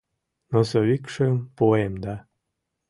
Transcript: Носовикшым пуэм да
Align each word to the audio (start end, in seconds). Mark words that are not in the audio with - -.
Носовикшым 0.51 1.35
пуэм 1.55 1.93
да 2.03 2.15